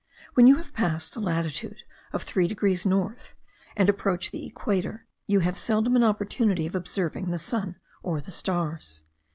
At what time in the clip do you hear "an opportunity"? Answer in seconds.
5.95-6.65